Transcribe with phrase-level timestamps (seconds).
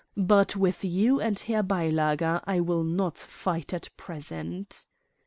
[0.17, 4.87] But with you and Herr Beilager I will not fight at present."